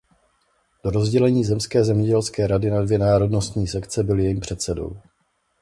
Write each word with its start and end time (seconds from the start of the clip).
Do 0.83 0.89
rozdělení 0.89 1.45
zemské 1.45 1.83
zemědělské 1.83 2.47
rady 2.47 2.69
na 2.69 2.81
dvě 2.81 2.97
národnostní 2.97 3.67
sekce 3.67 4.03
byl 4.03 4.19
jejím 4.19 4.39
předsedou. 4.39 5.01